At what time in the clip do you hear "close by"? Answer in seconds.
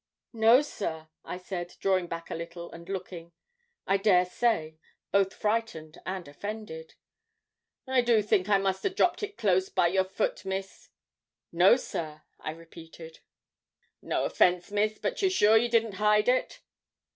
9.37-9.89